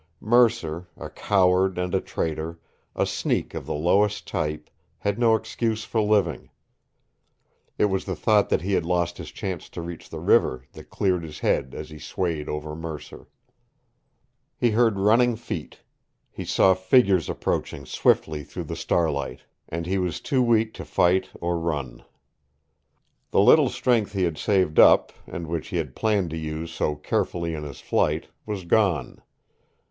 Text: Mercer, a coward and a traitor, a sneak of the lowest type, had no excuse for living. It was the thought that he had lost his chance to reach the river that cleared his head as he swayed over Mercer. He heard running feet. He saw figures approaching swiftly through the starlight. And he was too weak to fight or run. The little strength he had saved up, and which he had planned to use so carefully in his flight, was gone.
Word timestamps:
Mercer, 0.19 0.87
a 0.97 1.11
coward 1.11 1.77
and 1.77 1.93
a 1.93 2.01
traitor, 2.01 2.59
a 2.95 3.05
sneak 3.05 3.53
of 3.53 3.67
the 3.67 3.75
lowest 3.75 4.27
type, 4.27 4.67
had 4.97 5.19
no 5.19 5.35
excuse 5.35 5.83
for 5.83 6.01
living. 6.01 6.49
It 7.77 7.85
was 7.85 8.05
the 8.05 8.15
thought 8.15 8.49
that 8.49 8.63
he 8.63 8.73
had 8.73 8.83
lost 8.83 9.19
his 9.19 9.29
chance 9.29 9.69
to 9.69 9.79
reach 9.83 10.09
the 10.09 10.17
river 10.19 10.65
that 10.71 10.89
cleared 10.89 11.21
his 11.21 11.37
head 11.37 11.75
as 11.75 11.91
he 11.91 11.99
swayed 11.99 12.49
over 12.49 12.75
Mercer. 12.75 13.27
He 14.57 14.71
heard 14.71 14.97
running 14.97 15.35
feet. 15.35 15.81
He 16.31 16.45
saw 16.45 16.73
figures 16.73 17.29
approaching 17.29 17.85
swiftly 17.85 18.43
through 18.43 18.63
the 18.63 18.75
starlight. 18.75 19.41
And 19.69 19.85
he 19.85 19.99
was 19.99 20.19
too 20.19 20.41
weak 20.41 20.73
to 20.73 20.83
fight 20.83 21.29
or 21.39 21.59
run. 21.59 22.03
The 23.29 23.39
little 23.39 23.69
strength 23.69 24.13
he 24.13 24.23
had 24.23 24.39
saved 24.39 24.79
up, 24.79 25.13
and 25.27 25.45
which 25.45 25.67
he 25.67 25.77
had 25.77 25.95
planned 25.95 26.31
to 26.31 26.37
use 26.37 26.73
so 26.73 26.95
carefully 26.95 27.53
in 27.53 27.61
his 27.61 27.81
flight, 27.81 28.29
was 28.47 28.65
gone. 28.65 29.21